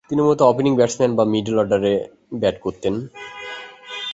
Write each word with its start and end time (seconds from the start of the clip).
তিনি 0.09 0.19
মূলত 0.21 0.41
opening 0.41 0.73
batsman 0.75 1.11
বা 1.15 1.23
মিডল 1.33 1.55
অর্ডারে 1.57 1.93
ব 2.31 2.41
এত 2.43 2.57
করতেন। 2.61 2.93